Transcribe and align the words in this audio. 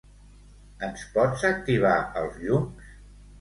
Ens 0.87 1.03
pots 1.17 1.43
activar 1.51 1.93
els 2.23 2.41
llums? 2.47 2.91